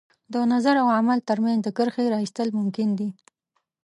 [0.33, 3.09] د نظر او عمل تر منځ د کرښې را ایستل ممکن دي.